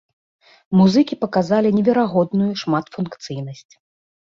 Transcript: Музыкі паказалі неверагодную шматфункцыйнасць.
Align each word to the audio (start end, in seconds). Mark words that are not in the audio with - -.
Музыкі 0.79 1.19
паказалі 1.25 1.75
неверагодную 1.77 2.51
шматфункцыйнасць. 2.67 3.73